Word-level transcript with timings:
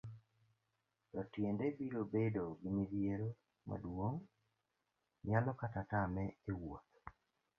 to 1.11 1.21
tiende 1.31 1.65
biro 1.77 2.01
bedo 2.13 2.45
gi 2.59 2.69
midhiero 2.75 3.29
maduong',nyalo 3.67 5.51
kata 5.61 5.81
tame 5.91 6.25
e 6.51 6.51
wuoth 6.61 6.91